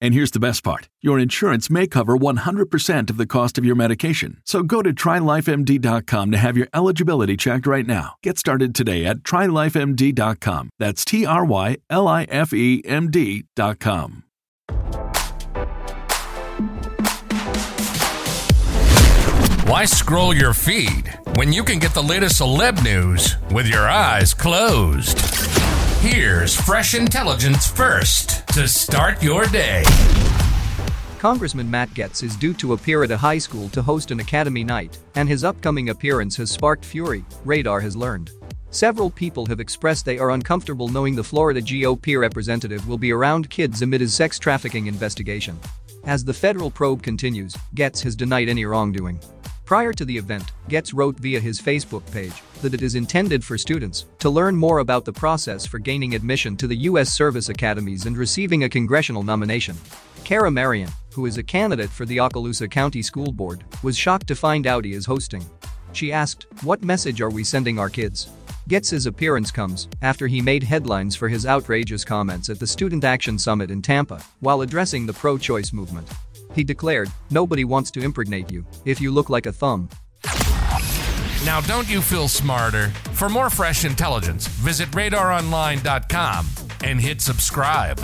[0.00, 3.76] And here's the best part your insurance may cover 100% of the cost of your
[3.76, 4.40] medication.
[4.44, 8.14] So go to trylifemd.com to have your eligibility checked right now.
[8.22, 10.70] Get started today at trylifemd.com.
[10.78, 14.24] That's T R Y L I F E M D.com.
[19.68, 24.32] Why scroll your feed when you can get the latest celeb news with your eyes
[24.32, 25.18] closed?
[26.00, 29.82] Here's fresh intelligence first to start your day.
[31.18, 34.62] Congressman Matt Gaetz is due to appear at a high school to host an academy
[34.62, 38.30] night, and his upcoming appearance has sparked fury, Radar has learned.
[38.70, 43.50] Several people have expressed they are uncomfortable knowing the Florida GOP representative will be around
[43.50, 45.58] kids amid his sex trafficking investigation.
[46.04, 49.18] As the federal probe continues, Gaetz has denied any wrongdoing.
[49.68, 53.58] Prior to the event, Gaetz wrote via his Facebook page that it is intended for
[53.58, 57.12] students to learn more about the process for gaining admission to the U.S.
[57.12, 59.76] service academies and receiving a congressional nomination.
[60.24, 64.34] Kara Marion, who is a candidate for the Okaloosa County School Board, was shocked to
[64.34, 65.44] find out he is hosting.
[65.92, 68.30] She asked, What message are we sending our kids?
[68.70, 73.38] Gaetz's appearance comes after he made headlines for his outrageous comments at the Student Action
[73.38, 76.08] Summit in Tampa while addressing the pro choice movement.
[76.54, 79.88] He declared, Nobody wants to impregnate you if you look like a thumb.
[81.44, 82.88] Now, don't you feel smarter?
[83.14, 86.46] For more fresh intelligence, visit radaronline.com
[86.84, 88.00] and hit subscribe.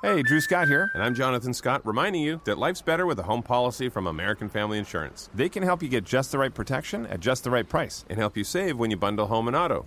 [0.00, 3.24] Hey, Drew Scott here, and I'm Jonathan Scott, reminding you that life's better with a
[3.24, 5.28] home policy from American Family Insurance.
[5.34, 8.16] They can help you get just the right protection at just the right price and
[8.16, 9.86] help you save when you bundle home and auto.